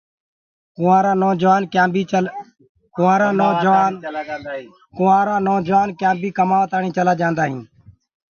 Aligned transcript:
ڪنٚوُآرآ 0.75 1.11
نوجوآن 1.23 1.61
ڪيآئينٚ 5.99 6.19
بي 6.21 6.29
ڪمآوآ 6.37 6.69
تآڻي 6.71 6.89
چيلآ 6.95 7.13
جآندآ 7.19 7.43
هينٚ۔ 7.49 7.63